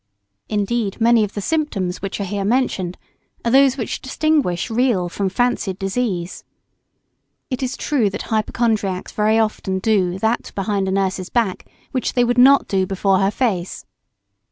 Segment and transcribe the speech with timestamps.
[0.49, 2.97] Indeed, many of the symptoms which are here mentioned
[3.45, 6.43] are those which distinguish real from fancied disease.
[7.51, 12.23] It is true that hypochondriacs very often do that behind a nurse's back which they
[12.23, 13.85] would not do before her face.